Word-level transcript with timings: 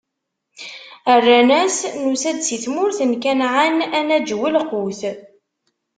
Rran-as: 1.19 1.77
Nusa-d 2.01 2.39
si 2.47 2.57
tmurt 2.63 2.99
n 3.09 3.11
Kanɛan, 3.23 3.77
ad 3.97 4.03
naǧew 4.07 4.43
lqut. 4.55 5.01